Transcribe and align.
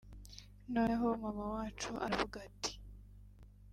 noneho 0.73 1.05
mama 1.23 1.45
wacu 1.53 1.91
aravuga 2.05 2.37
ati 2.47 2.73